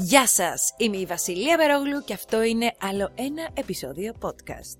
[0.00, 4.78] Γεια σας, είμαι η Βασιλεία Βερόγλου και αυτό είναι άλλο ένα επεισόδιο podcast.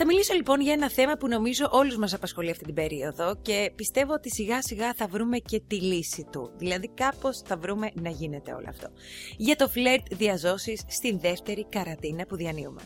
[0.00, 3.72] Θα μιλήσω λοιπόν για ένα θέμα που νομίζω όλους μας απασχολεί αυτή την περίοδο και
[3.74, 6.50] πιστεύω ότι σιγά σιγά θα βρούμε και τη λύση του.
[6.58, 8.88] Δηλαδή κάπως θα βρούμε να γίνεται όλο αυτό.
[9.36, 12.80] Για το φλερτ διαζώσεις στην δεύτερη καραντίνα που διανύουμε.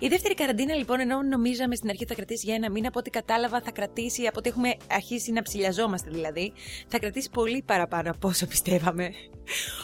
[0.00, 3.10] Η δεύτερη καραντίνα λοιπόν ενώ νομίζαμε στην αρχή θα κρατήσει για ένα μήνα από ό,τι
[3.10, 6.52] κατάλαβα θα κρατήσει από ό,τι έχουμε αρχίσει να ψηλιαζόμαστε δηλαδή
[6.88, 9.10] θα κρατήσει πολύ παραπάνω από όσο πιστεύαμε.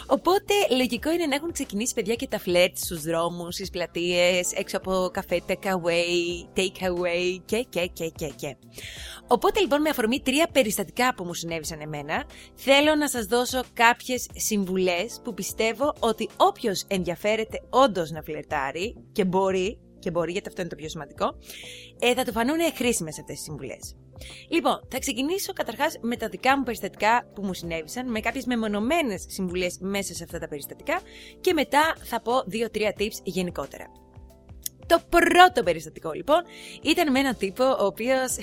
[0.07, 4.77] Οπότε λογικό είναι να έχουν ξεκινήσει παιδιά και τα φλερτ στους δρόμους, στις πλατείες, έξω
[4.77, 8.57] από καφέ take away, take away και και και και και.
[9.27, 14.27] Οπότε λοιπόν με αφορμή τρία περιστατικά που μου συνέβησαν εμένα, θέλω να σας δώσω κάποιες
[14.35, 20.61] συμβουλές που πιστεύω ότι όποιος ενδιαφέρεται όντως να φλερτάρει και μπορεί, και μπορεί γιατί αυτό
[20.61, 21.39] είναι το πιο σημαντικό,
[21.99, 23.97] ε, θα του φανούν χρήσιμες αυτές τις συμβουλές.
[24.49, 29.25] Λοιπόν, θα ξεκινήσω καταρχάς με τα δικά μου περιστατικά που μου συνέβησαν, με κάποιες μεμονωμένες
[29.29, 31.01] συμβουλές μέσα σε αυτά τα περιστατικά
[31.41, 34.02] και μετά θα πω 2-3 tips γενικότερα.
[34.93, 36.43] Το πρώτο περιστατικό λοιπόν
[36.83, 38.37] ήταν με έναν τύπο ο οποίος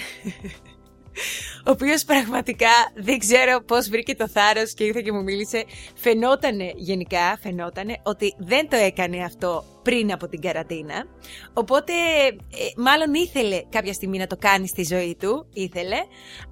[1.67, 5.63] ο οποίος πραγματικά δεν ξέρω πώς βρήκε το θάρρος και ήρθε και μου μίλησε.
[5.95, 11.05] Φαινότανε γενικά, φαινότανε ότι δεν το έκανε αυτό πριν από την καραντίνα.
[11.53, 11.93] Οπότε,
[12.27, 12.35] ε,
[12.77, 15.97] μάλλον ήθελε κάποια στιγμή να το κάνει στη ζωή του, ήθελε.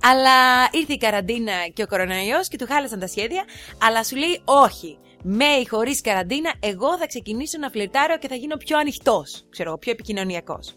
[0.03, 3.43] Αλλά ήρθε η καραντίνα και ο κοροναϊός και του χάλασαν τα σχέδια.
[3.81, 4.97] Αλλά σου λέει όχι.
[5.23, 9.45] Με ή χωρίς καραντίνα, εγώ θα ξεκινήσω να φλερτάρω και θα γίνω πιο ανοιχτός.
[9.49, 10.75] Ξέρω, πιο επικοινωνιακός.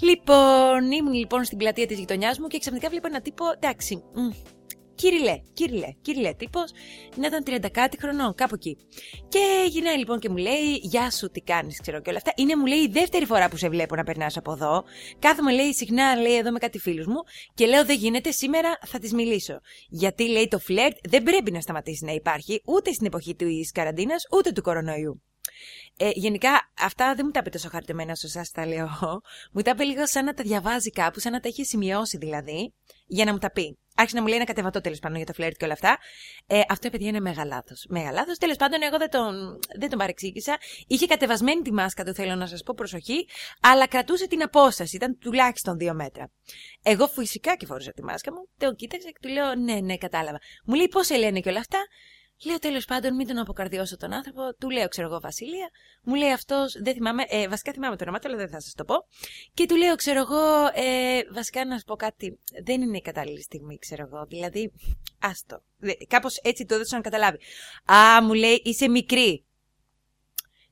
[0.00, 4.02] Λοιπόν, ήμουν λοιπόν στην πλατεία της γειτονιάς μου και ξαφνικά βλέπω ένα τύπο, εντάξει,
[4.94, 6.70] Κυριλέ, κυριλέ, κυριλέ τύπος,
[7.16, 8.76] να ήταν 30 κάτι χρονών, κάπου εκεί.
[9.28, 12.32] Και γυρνάει λοιπόν και μου λέει, Γεια σου, τι κάνεις, ξέρω και όλα αυτά.
[12.36, 14.84] Είναι, μου λέει, η δεύτερη φορά που σε βλέπω να περνάς από εδώ.
[15.18, 17.22] Κάθομαι, λέει, συχνά, λέει, εδώ με κάτι φίλους μου.
[17.54, 19.60] Και λέω, Δεν γίνεται, σήμερα θα της μιλήσω.
[19.88, 24.22] Γιατί, λέει, το φλερτ δεν πρέπει να σταματήσει να υπάρχει ούτε στην εποχή της καραντίνας,
[24.36, 25.22] ούτε του κορονοϊού.
[25.96, 28.88] Ε, γενικά, αυτά δεν μου τα είπε τόσο χαρτεμένα όσο σας τα λέω.
[29.52, 32.74] Μου τα είπε λίγο σαν να τα διαβάζει κάπου, σαν να τα έχει σημειώσει δηλαδή,
[33.06, 33.78] για να μου τα πει.
[33.94, 35.98] Άρχισε να μου λέει ένα κατεβατό τέλος πάντων για το φλερτ και όλα αυτά.
[36.46, 37.86] Ε, αυτό, παιδιά, είναι μεγάλο λάθος.
[37.88, 38.38] Μεγάλο λάθος.
[38.38, 40.58] Τέλος πάντων, εγώ δεν τον, δεν τον παρεξήγησα.
[40.86, 43.28] Είχε κατεβασμένη τη μάσκα του, θέλω να σας πω προσοχή,
[43.60, 44.96] αλλά κρατούσε την απόσταση.
[44.96, 46.30] Ήταν τουλάχιστον δύο μέτρα.
[46.82, 48.48] Εγώ φυσικά και φορούσα τη μάσκα μου.
[48.58, 50.38] Τον κοίταξα και του λέω: Ναι, ναι, κατάλαβα.
[50.64, 51.78] Μου λέει πώς σε λένε και όλα αυτά;
[52.44, 54.54] Λέω τέλος πάντων, μην τον αποκαρδιώσω τον άνθρωπο.
[54.58, 55.70] Του λέω, ξέρω εγώ, Βασίλεια.
[56.02, 58.74] Μου λέει αυτός, δεν θυμάμαι, ε, βασικά θυμάμαι το όνομα του, αλλά δεν θα σας
[58.74, 58.94] το πω.
[59.54, 62.38] Και του λέω, ξέρω εγώ, ε, βασικά να σου πω κάτι.
[62.64, 64.26] Δεν είναι η κατάλληλη στιγμή, ξέρω εγώ.
[64.28, 64.72] Δηλαδή,
[65.20, 65.62] άστο.
[66.08, 67.38] Κάπως έτσι το έδωσα να καταλάβει.
[67.92, 69.44] Α, μου λέει, είσαι μικρή.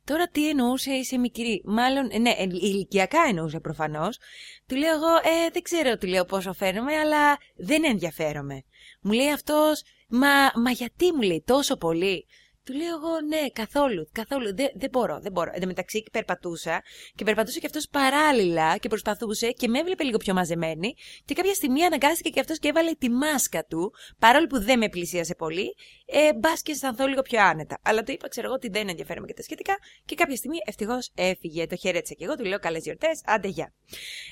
[0.05, 1.63] Τώρα τι εννοούσε, είσαι μικρή.
[1.65, 4.19] Μάλλον, ναι, ηλικιακά εννοούσε προφανώς.
[4.67, 8.65] Του λέω εγώ, ε, δεν ξέρω, του λέω πόσο φαίνομαι, αλλά δεν ενδιαφέρομαι.
[9.01, 12.27] Μου λέει αυτός, Μα, μα γιατί μου λέει τόσο πολύ;
[12.65, 14.55] Του λέω εγώ ναι, καθόλου, καθόλου.
[14.55, 15.51] Δεν, δεν μπορώ, δεν μπορώ.
[15.55, 16.83] Εν τω μεταξύ περπατούσα
[17.15, 20.95] και περπατούσε και αυτός παράλληλα και προσπαθούσε και με έβλεπε λίγο πιο μαζεμένη.
[21.25, 24.89] Και κάποια στιγμή αναγκάστηκε και αυτός και έβαλε τη μάσκα του, παρόλο που δεν με
[24.89, 25.75] πλησίασε πολύ,
[26.07, 27.79] ε, μπας και αισθανθώ λίγο πιο άνετα.
[27.83, 29.79] Αλλά του είπα, ξέρω εγώ, ότι δεν ενδιαφέρομαι και τα σχετικά.
[30.05, 33.73] Και κάποια στιγμή ευτυχώς έφυγε, το χαιρέτησα και εγώ, του λέω καλές γιορτές, άντε γεια.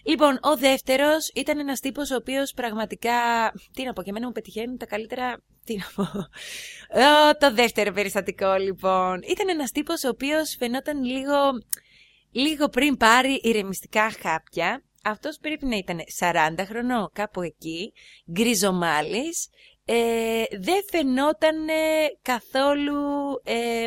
[0.05, 3.13] Λοιπόν, ο δεύτερος ήταν ένας τύπος ο οποίος πραγματικά.
[3.73, 5.43] Τι να πω, και εμένα μου πετυχαίνουν τα καλύτερα.
[5.69, 6.29] Τι να πω.
[7.39, 9.21] το δεύτερο περιστατικό λοιπόν.
[9.23, 11.35] Ήταν ένας τύπος ο οποίος φαινόταν λίγο.
[12.31, 17.93] Λίγο πριν πάρει ηρεμιστικά χάπια, αυτός πρέπει να ήταν 40 χρονών, κάπου εκεί,
[18.33, 19.49] γκριζομάλης,
[19.85, 21.67] ε, δεν φαινόταν
[22.23, 23.03] καθόλου
[23.45, 23.87] ε,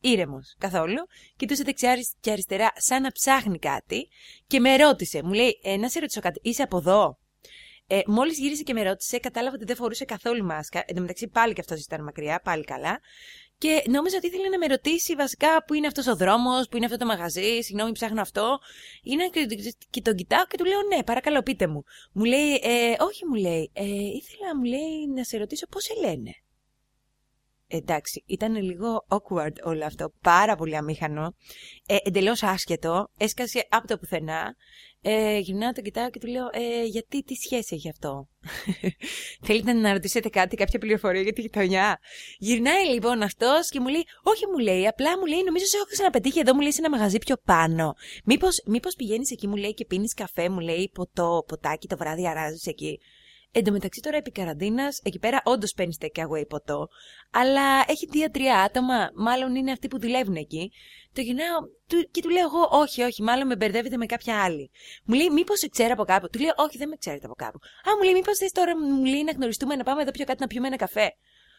[0.00, 1.06] ήρεμος, καθόλου.
[1.36, 4.08] Κοιτούσε δεξιά και αριστερά σαν να ψάχνει κάτι
[4.46, 7.18] και με ρώτησε, μου λέει, ε, να σε ρωτήσω κάτι, είσαι από εδώ;
[7.92, 10.84] Ε, Μόλις γύρισε και με ρώτησε, κατάλαβα ότι δεν φορούσε καθόλου μάσκα.
[10.86, 13.00] Εν τω μεταξύ πάλι και αυτός ήταν μακριά, πάλι καλά.
[13.58, 16.86] Και νόμιζα ότι ήθελε να με ρωτήσει βασικά πού είναι αυτός ο δρόμος, πού είναι
[16.86, 18.58] αυτό το μαγαζί, συγγνώμη, ψάχνω αυτό.
[19.02, 19.30] Είναι
[19.90, 21.84] και τον κοιτάω και του λέω ναι, παρακαλώ πείτε μου.
[22.12, 23.84] Μου λέει, ε, όχι μου λέει, ε,
[24.20, 26.34] ήθελα μου λέει να σε ρωτήσω πώς σε λένε.
[27.72, 31.34] Εντάξει, ήταν λίγο awkward όλο αυτό, πάρα πολύ αμήχανο,
[31.86, 34.54] ε, εντελώς άσχετο, έσκασε από το πουθενά.
[35.02, 38.28] Ε, γυρνάω, τον κοιτάω και του λέω, ε, γιατί, τι σχέση έχει αυτό;
[39.46, 41.98] Θέλετε να ρωτήσετε κάτι, κάποια πληροφορία για τη γειτονιά;
[42.38, 45.86] Γυρνάει λοιπόν αυτός και μου λέει, Όχι, μου λέει, απλά μου λέει, Νομίζω σε έχω
[45.86, 47.94] ξαναπετύχει εδώ, μου λέει, σε ένα μαγαζί πιο πάνω.
[48.24, 52.28] Μήπως μήπως πηγαίνεις εκεί, μου λέει, και πίνεις καφέ, μου λέει, ποτό, ποτάκι το βράδυ,
[52.28, 52.98] αράζεις εκεί.
[53.52, 56.88] Εν τω μεταξύ τώρα επί καραντίνας, εκεί πέρα όντως παίρνεις away ποτό,
[57.30, 60.72] αλλά έχει δύο-τρία άτομα, μάλλον είναι αυτοί που δουλεύουν εκεί.
[61.12, 61.58] Το γυρνάω
[62.10, 64.70] και του λέω εγώ, Όχι, όχι, μάλλον με μπερδεύετε με κάποια άλλη.
[65.04, 67.58] Μου λέει, Μήπως σε ξέρω από κάπου; Του λέω, Όχι, δεν με ξέρετε από κάπου.
[67.88, 70.40] Α, μου λέει, Μήπως θες τώρα μου λέει να γνωριστούμε να πάμε εδώ πιο κάτι
[70.40, 71.14] να πιούμε ένα καφέ;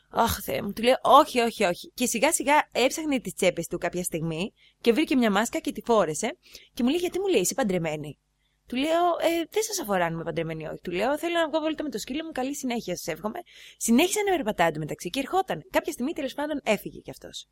[0.09, 1.91] Αχ, Θεέ μου, του λέω όχι, όχι, όχι.
[1.93, 5.81] Και σιγά σιγά έψαχνε τις τσέπες του κάποια στιγμή και βρήκε μια μάσκα και τη
[5.81, 6.37] φόρεσε
[6.73, 8.19] και μου λέει γιατί μου λέει είσαι παντρεμένη;
[8.67, 10.81] Του λέω, ε, δεν σας αφορά αν είμαι παντρεμένη όχι.
[10.81, 13.39] Του λέω, θέλω να βγω βόλτα με το σκύλο μου, καλή συνέχεια σας εύχομαι.
[13.77, 15.63] Συνέχισε να περπατάει μεταξύ και ερχόταν.
[15.69, 17.47] Κάποια στιγμή τέλος πάντων έφυγε κι αυτός.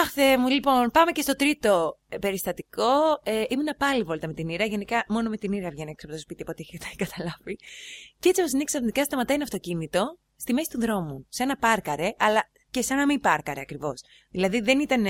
[0.00, 3.20] Αχ, Θεέ μου, λοιπόν, πάμε και στο τρίτο ε, περιστατικό.
[3.22, 4.64] Ε, ήμουνα πάλι βόλτα με την Ήρα.
[4.64, 7.56] Γενικά, μόνο με την Ήρα βγαίνει έξω από το σπίτι, οπότε έχετε καταλάβει.
[8.18, 11.26] Και έτσι, όπως νίξει, ξαφνικά σταματάει ένα αυτοκίνητο στη μέση του δρόμου.
[11.28, 14.02] Σε ένα πάρκαρε, αλλά και σαν να μην πάρκαρε ακριβώς.
[14.30, 15.04] Δηλαδή, δεν ήταν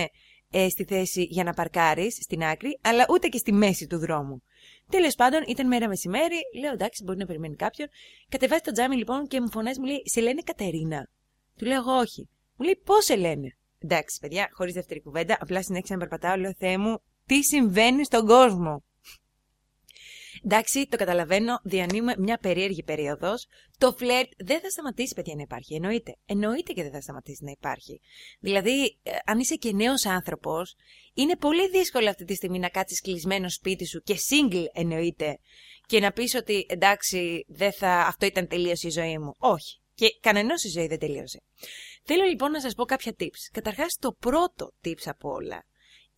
[0.51, 4.43] ε, στη θέση για να παρκάρεις στην άκρη, αλλά ούτε και στη μέση του δρόμου.
[4.91, 7.89] Τέλος πάντων, ήταν μέρα μεσημέρι, λέω εντάξει, μπορεί να περιμένει κάποιον.
[8.29, 11.09] Κατεβάζει το τζάμι λοιπόν και μου φωνάζει, μου λέει, Σε λένε Κατερίνα;
[11.57, 12.29] Του λέω εγώ όχι.
[12.57, 16.55] Μου λέει, Πώς σε λένε; Εντάξει, παιδιά, χωρίς δεύτερη κουβέντα, απλά συνέχισα να περπατάω, λέω
[16.59, 18.85] Θεέ μου, τι συμβαίνει στον κόσμο;
[20.51, 23.47] Εντάξει, το καταλαβαίνω, διανύουμε μια περίεργη περίοδος.
[23.79, 25.75] Το φλερτ δεν θα σταματήσει, παιδιά, να υπάρχει.
[25.75, 26.17] Εννοείται.
[26.27, 28.01] Εννοείται και δεν θα σταματήσει να υπάρχει.
[28.41, 30.75] Δηλαδή, ε, αν είσαι και νέος άνθρωπος,
[31.15, 35.39] είναι πολύ δύσκολο αυτή τη στιγμή να κάτσεις κλεισμένο σπίτι σου και single εννοείται
[35.87, 37.91] και να πεις ότι εντάξει, δεν θα...
[37.91, 39.35] αυτό ήταν τελείωσε η ζωή μου.
[39.39, 39.81] Όχι.
[39.95, 41.43] Και κανένα η ζωή δεν τελείωσε.
[42.03, 43.41] Θέλω λοιπόν να σας πω κάποια tips.
[43.53, 45.65] Καταρχάς, το πρώτο tips από όλα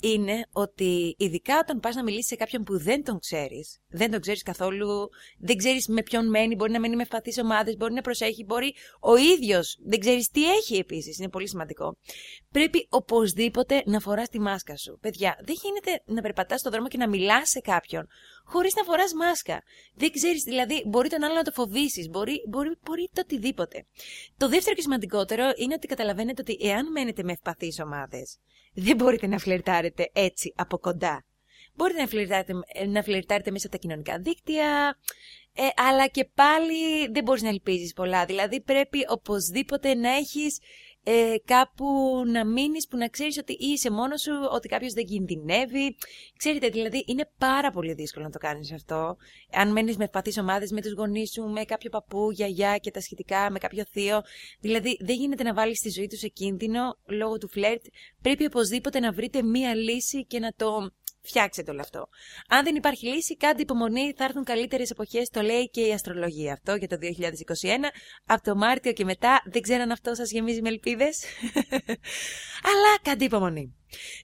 [0.01, 4.21] είναι ότι ειδικά όταν πας να μιλήσεις σε κάποιον που δεν τον ξέρεις, δεν τον
[4.21, 5.09] ξέρεις καθόλου,
[5.39, 8.75] δεν ξέρεις με ποιον μένει, μπορεί να μένει με ευπαθείς ομάδες, μπορεί να προσέχει, μπορεί
[9.01, 11.97] ο ίδιος, δεν ξέρεις τι έχει επίσης, είναι πολύ σημαντικό.
[12.51, 14.99] Πρέπει οπωσδήποτε να φοράς τη μάσκα σου.
[15.01, 18.09] Παιδιά, δεν γίνεται να περπατάς στον δρόμο και να μιλάς σε κάποιον
[18.45, 19.63] χωρίς να φοράς μάσκα.
[19.95, 23.87] Δεν ξέρεις, δηλαδή, μπορεί τον άλλο να το φοβήσεις, μπορεί, μπορεί, μπορεί το οτιδήποτε.
[24.37, 28.39] Το δεύτερο και σημαντικότερο είναι ότι καταλαβαίνετε ότι εάν μένετε με ευπαθείς ομάδες,
[28.73, 31.25] δεν μπορείτε να φλερτάρετε έτσι από κοντά.
[31.75, 32.53] Μπορείτε να φλερτάρετε,
[32.87, 34.99] να φλερτάρετε μέσα από τα κοινωνικά δίκτυα,
[35.55, 38.25] ε, αλλά και πάλι δεν μπορείς να ελπίζεις πολλά.
[38.25, 40.59] Δηλαδή πρέπει οπωσδήποτε να έχεις
[41.05, 41.87] ε, κάπου
[42.27, 45.97] να μείνεις που να ξέρεις ότι είσαι μόνος σου, ότι κάποιος δεν κινδυνεύει.
[46.37, 49.17] Ξέρετε, δηλαδή είναι πάρα πολύ δύσκολο να το κάνεις αυτό.
[49.53, 53.01] Αν μένεις με ευπαθείς ομάδες, με τους γονείς σου, με κάποιο παππού, γιαγιά και τα
[53.01, 54.23] σχετικά, με κάποιο θείο.
[54.61, 57.85] Δηλαδή δεν γίνεται να βάλεις τη ζωή τους σε κίνδυνο λόγω του φλερτ.
[58.23, 60.91] Πρέπει οπωσδήποτε να βρείτε μία λύση και να το
[61.23, 62.09] Φτιάξτε όλο αυτό.
[62.49, 66.53] Αν δεν υπάρχει λύση, κάντε υπομονή, θα έρθουν καλύτερες εποχές, το λέει και η αστρολογία
[66.53, 67.91] αυτό για το 2021.
[68.27, 71.25] Από το Μάρτιο και μετά, δεν ξέρω αν αυτό σας γεμίζει με ελπίδες.
[72.71, 73.80] Αλλά κάντε υπομονή.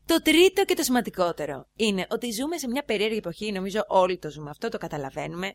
[0.06, 4.30] Το τρίτο και το σημαντικότερο είναι ότι ζούμε σε μια περίεργη εποχή, νομίζω όλοι το
[4.30, 5.52] ζούμε αυτό, το καταλαβαίνουμε.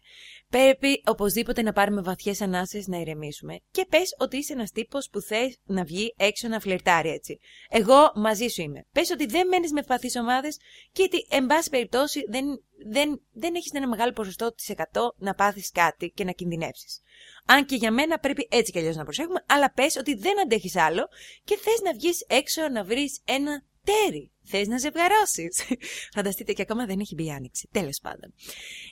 [0.50, 3.60] Πρέπει οπωσδήποτε να πάρουμε βαθιές ανάσες να ηρεμήσουμε.
[3.72, 7.40] Και πες ότι είσαι ένας τύπος που θες να βγει έξω να φλερτάρει έτσι.
[7.70, 8.86] Εγώ μαζί σου είμαι.
[8.92, 10.58] Πες ότι δεν μένεις με ευπαθείς ομάδες
[10.92, 12.46] και ότι, εν πάση περιπτώσει, δεν,
[12.90, 14.84] δεν, δεν έχεις ένα μεγάλο ποσοστό της 100
[15.18, 17.02] να πάθεις κάτι και να κινδυνεύσεις.
[17.46, 20.76] Αν και για μένα πρέπει έτσι κι αλλιώς να προσέχουμε, αλλά πες ότι δεν αντέχεις
[20.76, 21.08] άλλο
[21.44, 24.32] και θες να βγεις έξω να βρεις ένα τέρι.
[24.44, 25.62] Θες να ζευγαρώσεις;
[26.16, 27.68] Φανταστείτε και ακόμα δεν έχει μπει άνοιξη.
[27.72, 28.34] Τέλος πάντων.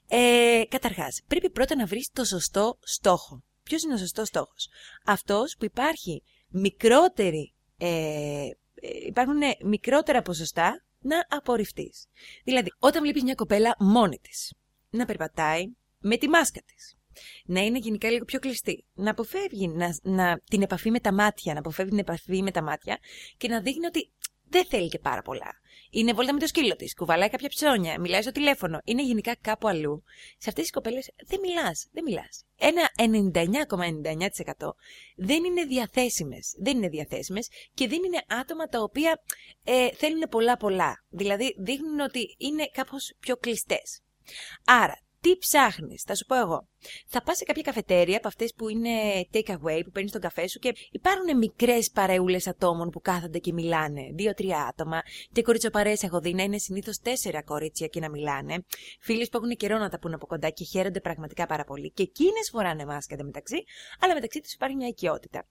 [0.08, 3.44] Ε, Καταρχάς, πρέπει πρώτα να βρεις το σωστό στόχο.
[3.64, 4.70] Ποιος είναι ο σωστός στόχος,
[5.06, 7.54] Αυτός που υπάρχει μικρότερη.
[7.78, 7.88] Ε,
[8.82, 12.08] ε, υπάρχουν μικρότερα ποσοστά να απορριφθείς.
[12.44, 14.54] Δηλαδή, όταν βλέπεις μια κοπέλα μόνη της
[14.90, 15.64] να περπατάει
[16.00, 16.98] με τη μάσκα της,
[17.46, 21.54] να είναι γενικά λίγο πιο κλειστή, να αποφεύγει να, να, την επαφή με τα μάτια,
[21.54, 22.98] να αποφεύγει την επαφή με τα μάτια
[23.38, 24.12] και να δείχνει ότι
[24.50, 25.60] δεν θέλει και πάρα πολλά.
[25.92, 29.68] Είναι βόλτα με το σκύλο της, κουβαλάει κάποια ψώνια, μιλάει στο τηλέφωνο, είναι γενικά κάπου
[29.68, 30.04] αλλού.
[30.38, 32.46] Σε αυτές τις κοπέλες δεν μιλάς, δεν μιλάς.
[32.58, 34.76] Ένα 99,99%
[35.16, 36.56] δεν είναι διαθέσιμες.
[36.58, 39.22] Δεν είναι διαθέσιμες και δεν είναι άτομα τα οποία
[39.64, 41.04] ε, θέλουν πολλά πολλά.
[41.10, 44.02] Δηλαδή δείχνουν ότι είναι κάπως πιο κλειστές.
[44.66, 46.68] Άρα, τι ψάχνεις, θα σου πω εγώ.
[47.08, 48.90] Θα πας σε κάποια καφετέρια από αυτές που είναι
[49.34, 53.54] take away, που παίρνεις τον καφέ σου και υπάρχουν μικρές παρεούλες ατόμων που κάθονται και
[53.54, 54.10] μιλάνε.
[54.14, 55.02] Δύο-τρία άτομα.
[55.32, 58.66] Και κοριτσοπαρέ έχω δει να είναι συνήθως τέσσερα κορίτσια και να μιλάνε.
[59.00, 61.92] Φίλες που έχουν καιρό να τα πούνε από κοντά και χαίρονται πραγματικά πάρα πολύ.
[61.92, 63.64] Και εκείνες φοράνε μάσκα μεταξύ,
[64.00, 65.48] αλλά μεταξύ τους υπάρχει μια οικειότητα.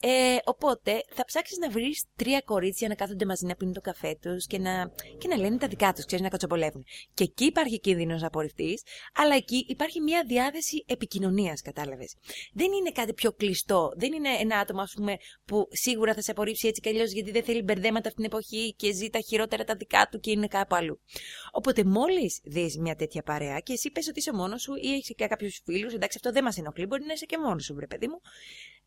[0.00, 4.18] Ε, οπότε θα ψάξεις να βρεις τρία κορίτσια να κάθονται μαζί να πίνουν το καφέ
[4.20, 6.84] τους και να, και να λένε τα δικά τους, ξέρεις να κοτσοπολεύουν.
[7.14, 8.78] Και εκεί υπάρχει κίνδυνος απορριφτή,
[9.14, 12.14] αλλά εκεί υπάρχει μια διάθεση διάθεση επικοινωνίας, κατάλαβες.
[12.52, 13.92] Δεν είναι κάτι πιο κλειστό.
[13.96, 17.30] Δεν είναι ένα άτομο, ας πούμε, που σίγουρα θα σε απορρίψει έτσι κι αλλιώς γιατί
[17.30, 20.46] δεν θέλει μπερδέματα αυτήν την εποχή και ζει τα χειρότερα τα δικά του και είναι
[20.46, 21.00] κάπου αλλού.
[21.52, 25.14] Οπότε μόλις δεις μια τέτοια παρέα και εσύ πες ότι είσαι μόνος σου ή έχεις
[25.16, 27.86] και κάποιους φίλους, εντάξει, αυτό δεν μας ενοχλεί, μπορεί να είσαι και μόνος σου, βρε
[27.86, 28.20] παιδί μου.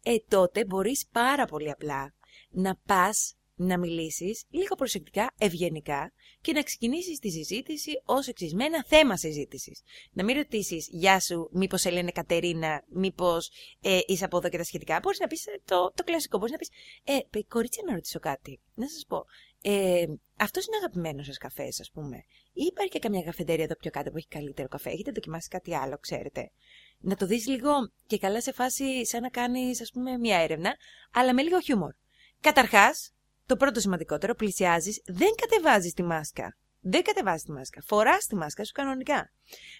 [0.04, 2.14] Ε, τότε μπορείς πάρα πολύ απλά
[2.50, 8.66] να πας να μιλήσεις λίγο προσεκτικά, ευγενικά και να ξεκινήσεις τη συζήτηση ως εξής, με
[8.66, 9.82] ένα θέμα συζήτησης.
[10.12, 14.58] Να μην ρωτήσεις «Γεια σου, μήπως σε λένε Κατερίνα, μήπως ε, είσαι από εδώ και
[14.58, 15.00] τα σχετικά».
[15.00, 16.70] Μπορείς να πεις ε, το, το κλασικό, μπορείς να πεις
[17.04, 19.26] «Ε, κορίτσια να ρωτήσω κάτι, να σας πω,
[19.68, 20.06] ε,
[20.38, 22.18] αυτός είναι αγαπημένος σας καφές, ας πούμε.
[22.54, 24.90] Ή υπάρχει και καμιά καφετέρια εδώ πιο κάτω που έχει καλύτερο καφέ.
[24.90, 26.52] Έχετε δοκιμάσει κάτι άλλο, ξέρετε.
[27.00, 27.72] Να το δεις λίγο
[28.08, 30.76] και καλά σε φάση σαν να κάνεις, ας πούμε, μια έρευνα,
[31.14, 31.94] αλλά με λίγο χιούμορ.
[32.40, 33.15] Καταρχάς,
[33.46, 36.58] το πρώτο σημαντικότερο, πλησιάζεις, δεν κατεβάζεις τη μάσκα.
[36.80, 37.82] Δεν κατεβάζεις τη μάσκα.
[37.86, 39.32] Φοράς τη μάσκα σου κανονικά.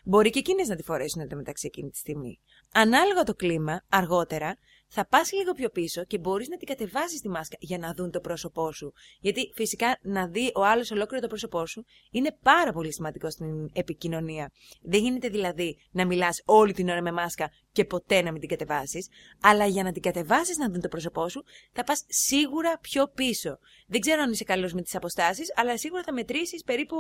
[0.04, 2.40] Μπορεί και εκείνες να τη φορέσουν εντωμεταξύ εκείνη τη στιγμή.
[2.74, 4.58] Ανάλογα το κλίμα, αργότερα,
[4.96, 8.12] θα πας λίγο πιο πίσω και μπορείς να την κατεβάσεις τη μάσκα για να δουν
[8.12, 8.94] το πρόσωπό σου.
[9.20, 13.70] Γιατί φυσικά να δει ο άλλος ολόκληρο το πρόσωπό σου είναι πάρα πολύ σημαντικό στην
[13.74, 14.52] επικοινωνία.
[14.82, 18.50] Δεν γίνεται δηλαδή να μιλάς όλη την ώρα με μάσκα και ποτέ να μην την
[18.50, 19.08] κατεβάσεις,
[19.42, 23.58] αλλά για να την κατεβάσεις να δουν το πρόσωπό σου θα πας σίγουρα πιο πίσω.
[23.88, 26.96] Δεν ξέρω αν είσαι καλός με τις αποστάσεις, αλλά σίγουρα θα μετρήσεις περίπου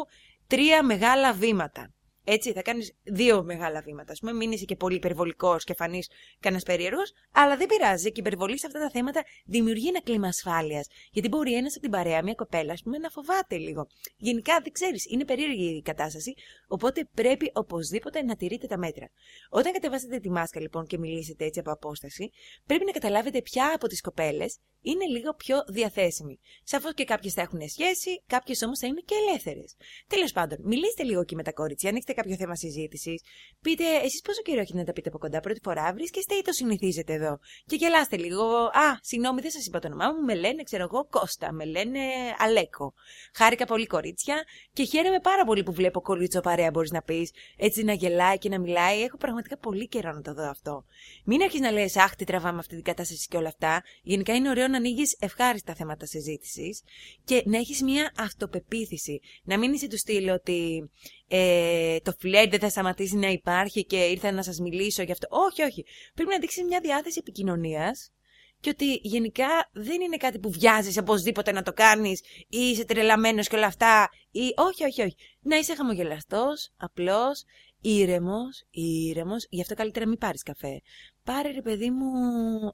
[0.48, 1.94] τρία μεγάλα βήματα.
[2.27, 4.13] Έτσι, θα κάνεις δύο μεγάλα βήματα.
[4.13, 8.03] Α πούμε, μην είσαι και πολύ υπερβολικός και φανείς κανένας περίεργος, αλλά δεν πειράζει.
[8.12, 10.88] Και η υπερβολής σε αυτά τα θέματα δημιουργεί ένα κλίμα ασφάλειας.
[11.12, 13.88] Γιατί μπορεί ένας από την παρέα, μια κοπέλα, ας πούμε, να φοβάται λίγο.
[14.17, 16.34] Γενικά, δεν ξέρεις, είναι περίεργη η κατάσταση,
[16.67, 19.10] οπότε πρέπει οπωσδήποτε να τηρείτε τα μέτρα.
[19.50, 22.31] Όταν κατεβάσετε τη μάσκα λοιπόν και μιλήσετε έτσι από απόσταση,
[22.65, 26.39] πρέπει να καταλάβετε ποια από τις κοπέλες είναι λίγο πιο διαθέσιμη.
[26.63, 29.75] Σαφώς και κάποιες θα έχουν σχέση, κάποιες όμως θα είναι και ελεύθερες.
[30.07, 33.22] Τέλος πάντων, μιλήστε λίγο και με τα κόριτσια, αν έχετε κάποιο θέμα συζήτησης.
[33.62, 36.51] Πείτε, εσείς πόσο καιρό έχετε να τα πείτε από κοντά, πρώτη φορά βρίσκεστε ή το
[36.51, 38.43] συνηθίζετε εδώ; Και γελάστε λίγο.
[38.65, 42.00] Α, συγγνώμη, δεν σας είπα το όνομά μου, με λένε, ξέρω εγώ, Κώστα, με λένε
[42.38, 42.93] Αλέκο.
[43.34, 44.43] Χάρηκα πολύ κορίτσια
[44.74, 48.50] και χαίρομαι πάρα πολύ που βλέπω κορίτσο παρέα, μπορείς να πεις, έτσι να γελάει και
[48.50, 49.01] να μιλάει.
[49.01, 50.85] Έχω πραγματικά πολύ καιρό να το δω αυτό.
[51.25, 53.83] Μην αρχίσεις να λες, Αχ, τι τραβάμε αυτή την κατάσταση και όλα αυτά.
[54.03, 56.81] Γενικά είναι ωραίο να ανοίγεις ευχάριστα θέματα συζήτησης
[57.24, 59.19] και να έχεις μια αυτοπεποίθηση.
[59.43, 60.89] Να μην είσαι του στυλ ότι
[61.27, 65.27] ε, το φλερ δεν θα σταματήσει να υπάρχει και ήρθα να σας μιλήσω γι' αυτό.
[65.29, 65.85] Όχι, όχι.
[66.13, 68.12] Πρέπει να δείξεις μια διάθεση επικοινωνίας
[68.65, 72.19] και ότι γενικά δεν είναι κάτι που βιάζει οπωσδήποτε να το κάνεις
[72.50, 74.10] ή είσαι τρελαμένος και όλα αυτά.
[74.31, 74.53] Ή...
[74.55, 75.15] Όχι, όχι, όχι.
[75.41, 77.43] Να είσαι χαμογελαστός, απλός,
[77.81, 79.48] ήρεμος, ήρεμος.
[79.50, 80.81] Γι' αυτό καλύτερα μην πάρεις καφέ.
[81.25, 82.12] Πάρε ρε παιδί μου,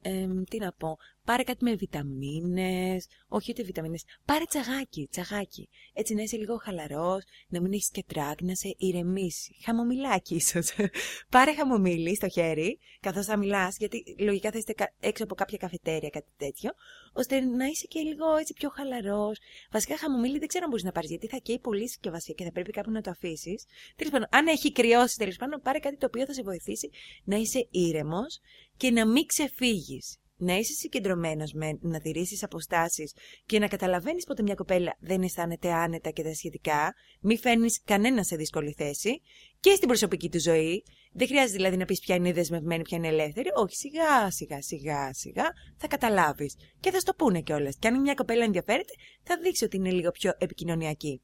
[0.01, 5.70] ε, τι να πω, πάρε κάτι με βιταμίνες, όχι ούτε βιταμίνες, πάρε τσαγάκι, τσαγάκι.
[5.93, 9.55] Έτσι να είσαι λίγο χαλαρός, να μην έχεις και τράκ, να σε ηρεμήσει.
[9.65, 10.72] Χαμομηλάκι ίσως.
[11.36, 16.10] πάρε χαμομήλι στο χέρι, καθώς θα μιλάς, γιατί λογικά θα είστε έξω από κάποια καφετέρια,
[16.10, 16.72] κάτι τέτοιο,
[17.13, 19.39] ώστε να είσαι και λίγο έτσι πιο χαλαρός.
[19.72, 22.51] Βασικά χαμομήλι δεν ξέρω αν μπορείς να πάρεις, γιατί θα καίει πολύ συσκευασία και θα
[22.51, 23.65] πρέπει κάπου να το αφήσεις.
[23.96, 26.89] Τέλος πάντων, αν έχει κρυώσει τέλος πάντων, πάρε κάτι το οποίο θα σε βοηθήσει
[27.24, 28.40] να είσαι ήρεμος
[28.77, 30.15] και να μην ξεφύγεις.
[30.43, 33.13] Να είσαι συγκεντρωμένος με να τηρήσεις αποστάσεις
[33.45, 38.24] και να καταλαβαίνεις πότε μια κοπέλα δεν αισθάνεται άνετα και τα σχετικά, μη φέρνεις κανένα
[38.24, 39.21] σε δύσκολη θέση
[39.60, 40.83] και στην προσωπική του ζωή.
[41.13, 43.50] Δεν χρειάζεται δηλαδή να πεις ποια είναι δεσμευμένη, ποια είναι ελεύθερη.
[43.55, 45.45] Όχι, σιγά σιγά σιγά σιγά
[45.77, 46.55] θα καταλάβεις.
[46.79, 47.75] Και θα στο πούνε κιόλας.
[47.79, 48.93] Και αν μια κοπέλα ενδιαφέρεται,
[49.24, 51.21] θα δείξει ότι είναι λίγο πιο επικοινωνιακή.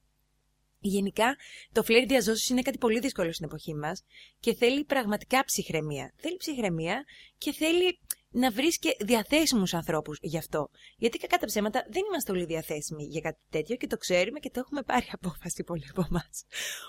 [0.80, 1.36] Γενικά,
[1.72, 4.04] το φλερ διαζώσει είναι κάτι πολύ δύσκολο στην εποχή μας
[4.40, 6.14] και θέλει πραγματικά ψυχραιμία.
[6.16, 7.04] Θέλει ψυχραιμία
[7.38, 10.70] και θέλει να βρεις και διαθέσιμους ανθρώπους γι' αυτό.
[10.98, 14.50] Γιατί κακά τα ψέματα δεν είμαστε όλοι διαθέσιμοι για κάτι τέτοιο και το ξέρουμε και
[14.50, 16.46] το έχουμε πάρει απόφαση πολλοί από εμάς.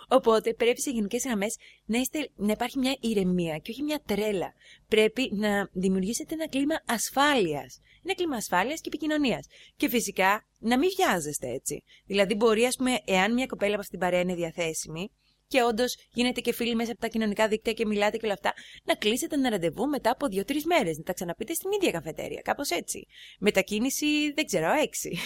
[0.09, 1.99] Οπότε πρέπει σε γενικές γραμμές να,
[2.37, 4.53] να υπάρχει μια ηρεμία και όχι μια τρέλα.
[4.89, 7.81] Πρέπει να δημιουργήσετε ένα κλίμα ασφάλειας.
[8.05, 9.47] Ένα κλίμα ασφάλειας και επικοινωνίας.
[9.77, 11.83] Και φυσικά να μην βιάζεστε έτσι.
[12.07, 15.11] Δηλαδή, μπορεί, ας πούμε, εάν μια κοπέλα από αυτή την παρέα είναι διαθέσιμη,
[15.49, 18.53] και όντως γίνετε και φίλοι μέσα από τα κοινωνικά δίκτυα και μιλάτε και όλα αυτά,
[18.85, 22.71] να κλείσετε ένα ραντεβού μετά από δύο-τρεις μέρες, να τα ξαναπείτε στην ίδια καφετέρια, κάπως
[22.71, 23.07] έτσι.
[23.39, 25.19] Μετακίνηση, δεν ξέρω, έξι.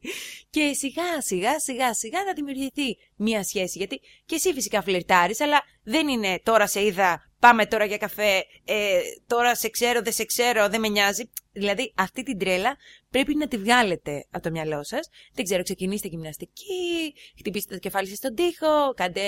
[0.54, 3.78] και σιγά σιγά σιγά σιγά να δημιουργηθεί μία σχέση.
[3.78, 8.44] Γιατί και εσύ φυσικά φλερτάρεις, αλλά δεν είναι τώρα σε είδα, πάμε τώρα για καφέ,
[8.64, 11.30] ε, τώρα σε ξέρω, δεν σε ξέρω, δεν με νοιάζει.
[11.52, 12.76] Δηλαδή αυτή την τρέλα
[13.10, 15.08] πρέπει να τη βγάλετε από το μυαλό σας.
[15.32, 19.20] Δεν ξέρω, ξεκινήστε γυμναστική, χτυπήστε το κεφάλι σας στον τοίχο, κάντε.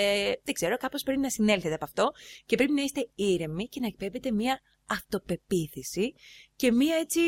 [0.45, 2.13] Δεν ξέρω, κάπως πρέπει να συνέλθετε από αυτό
[2.47, 6.15] και πρέπει να είστε ήρεμοι και να εκπέμπετε μια αυτοπεποίθηση
[6.57, 7.21] και μια έτσι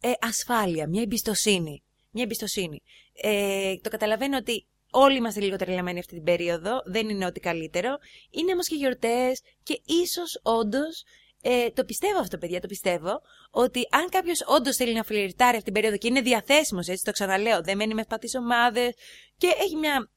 [0.00, 1.82] ε, ασφάλεια, μια εμπιστοσύνη.
[2.10, 2.82] Μια εμπιστοσύνη.
[3.12, 7.98] Ε, το καταλαβαίνω ότι Όλοι είμαστε λίγο τρελαμένοι αυτή την περίοδο, δεν είναι ό,τι καλύτερο.
[8.30, 11.04] Είναι όμως και γιορτές και ίσως όντως.
[11.42, 13.20] Ε, το πιστεύω αυτό, παιδιά, το πιστεύω.
[13.50, 17.10] Ότι αν κάποιος όντως θέλει να φλιρτάρει αυτή την περίοδο και είναι διαθέσιμος, έτσι το
[17.10, 18.94] ξαναλέω, δεν μένει με ευπαθείς ομάδες
[19.36, 20.10] και έχει μια,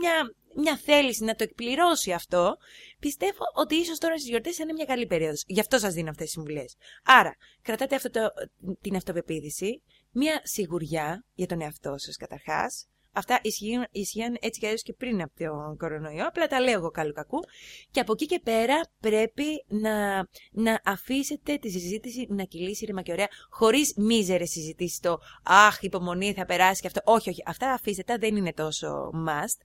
[0.00, 2.56] μια, μια θέληση να το εκπληρώσει αυτό,
[2.98, 5.42] πιστεύω ότι ίσως τώρα στις γιορτές είναι μια καλή περίοδος.
[5.46, 6.76] Γι' αυτό σας δίνω αυτές τις συμβουλές.
[7.04, 8.20] Άρα, κρατάτε αυτό το,
[8.80, 14.92] την αυτοπεποίθηση, μία σιγουριά για τον εαυτό σας καταρχάς, Αυτά ισχύουν, ισχύαν έτσι και και
[14.92, 16.26] πριν από τον κορονοϊό.
[16.26, 17.38] Απλά τα λέω εγώ καλού κακού.
[17.90, 20.16] Και από εκεί και πέρα πρέπει να,
[20.52, 25.00] να αφήσετε τη συζήτηση να κυλήσει ρημα και ωραία, χωρίς μίζερες συζητήσεις.
[25.00, 27.00] Το Αχ, υπομονή, θα περάσει και αυτό.
[27.04, 27.42] Όχι, όχι.
[27.46, 29.60] Αυτά αφήστε δεν είναι τόσο must.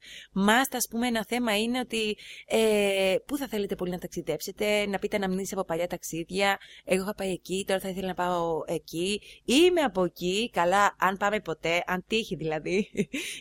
[0.47, 4.99] Must, ας πούμε, ένα θέμα είναι ότι ε, πού θα θέλετε πολύ να ταξιδέψετε, να
[4.99, 6.57] πείτε να μνήσει από παλιά ταξίδια.
[6.83, 9.21] Εγώ είχα πάει εκεί, τώρα θα ήθελα να πάω εκεί.
[9.45, 10.49] Είμαι από εκεί.
[10.53, 12.89] Καλά, αν πάμε ποτέ, αν τύχει δηλαδή.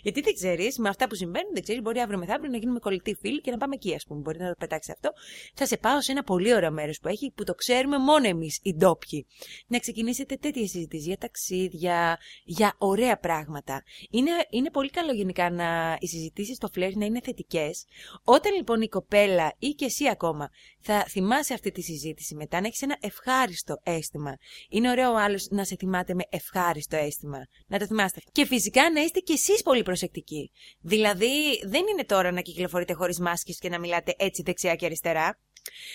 [0.02, 3.14] Γιατί δεν ξέρεις, με αυτά που συμβαίνουν, δεν ξέρεις, μπορεί αύριο μεθαύριο να γίνουμε κολλητοί
[3.14, 4.21] φίλοι και να πάμε εκεί, ας πούμε.
[4.21, 5.11] Μπορεί να το πετάξει αυτό.
[5.55, 8.61] Θα σε πάω σε ένα πολύ ωραίο μέρος που έχει, που το ξέρουμε μόνο εμείς
[8.62, 9.26] οι ντόπιοι.
[9.67, 13.83] Να ξεκινήσετε τέτοιες συζητήσεις για ταξίδια, για ωραία πράγματα.
[14.11, 17.85] Είναι, είναι πολύ καλό γενικά να οι συζητήσεις στο φλερ να είναι θετικές.
[18.25, 20.50] Όταν λοιπόν η κοπέλα ή και εσύ ακόμα
[20.81, 24.37] θα θυμάσαι αυτή τη συζήτηση μετά, να έχεις ένα ευχάριστο αίσθημα.
[24.69, 27.38] Είναι ωραίο ο άλλος να σε θυμάται με ευχάριστο αίσθημα.
[27.67, 28.21] Να το θυμάστε.
[28.33, 30.50] Και φυσικά να είστε κι εσείς πολύ προσεκτικοί.
[30.80, 35.38] Δηλαδή, δεν είναι τώρα να κυκλοφορείτε χωρίς μάσκες και να μιλάτε έτσι δεξιά και αριστερά.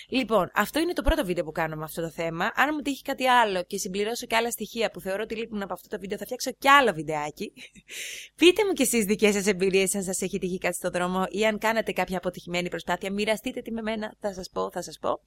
[0.10, 2.51] Λοιπόν, αυτό είναι το πρώτο βίντεο που κάνω με αυτό το θέμα.
[2.56, 5.74] Αν μου τύχει κάτι άλλο και συμπληρώσω και άλλα στοιχεία που θεωρώ ότι λείπουν από
[5.74, 7.53] αυτό το βίντεο, θα φτιάξω και άλλο βιντεάκι.
[8.39, 11.46] Πείτε μου κι εσείς δικές σας εμπειρίες, αν σας έχει τύχει κάτι στον δρόμο ή
[11.46, 13.12] αν κάνατε κάποια αποτυχημένη προσπάθεια.
[13.12, 15.20] Μοιραστείτε τη με μένα, θα σας πω, θα σας πω.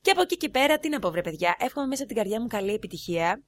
[0.00, 2.40] Και από εκεί και πέρα, τι να πω, βρε παιδιά, εύχομαι μέσα από την καρδιά
[2.40, 3.42] μου καλή επιτυχία.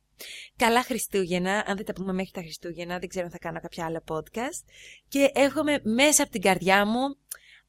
[0.56, 3.84] Καλά Χριστούγεννα, αν δεν τα πούμε μέχρι τα Χριστούγεννα, δεν ξέρω αν θα κάνω κάποια
[3.84, 4.60] άλλα podcast.
[5.08, 7.16] Και εύχομαι μέσα από την καρδιά μου,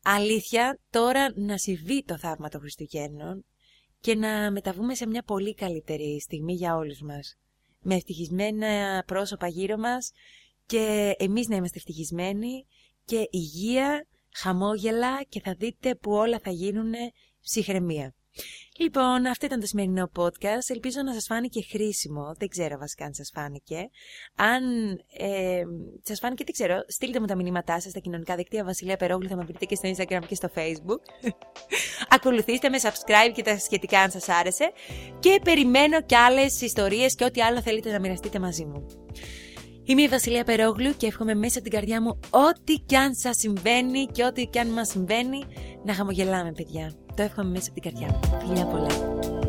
[0.04, 3.46] αλήθεια, τώρα να συμβεί το θαύμα των Χριστουγέννων
[4.00, 7.36] και να μεταβούμε σε μια πολύ καλύτερη στιγμή για όλους μας.
[7.82, 10.12] Με ευτυχισμένα πρόσωπα γύρω μας
[10.66, 12.66] και εμείς να είμαστε ευτυχισμένοι
[13.06, 16.94] και υγεία, χαμόγελα και θα δείτε που όλα θα γίνουν
[17.42, 18.13] ψυχραιμία.
[18.79, 20.67] Λοιπόν, αυτό ήταν το σημερινό podcast.
[20.67, 22.34] Ελπίζω να σας φάνηκε χρήσιμο.
[22.38, 23.89] Δεν ξέρω βασικά αν σας φάνηκε.
[24.36, 24.63] Αν
[25.17, 25.63] ε,
[26.03, 28.63] σας φάνηκε, δεν ξέρω, στείλτε μου τα μηνύματά σας στα κοινωνικά δίκτυα.
[28.63, 31.29] Βασιλεία Περόγλου θα με βρείτε και στο Instagram και στο Facebook.
[32.15, 34.72] Ακολουθήστε με, subscribe και τα σχετικά αν σας άρεσε.
[35.20, 38.86] Και περιμένω κι άλλες ιστορίες και ό,τι άλλο θέλετε να μοιραστείτε μαζί μου.
[39.83, 43.38] Είμαι η Βασιλεία Περόγλου και εύχομαι μέσα από την καρδιά μου ό,τι κι αν σας
[43.38, 45.44] συμβαίνει και ό,τι κι αν μας συμβαίνει
[45.83, 47.06] να χαμογελάμε παιδιά.
[47.18, 48.48] Το εύχομαι μέσα από την καρδιά μου.
[48.48, 49.47] Φιλιά πολλά.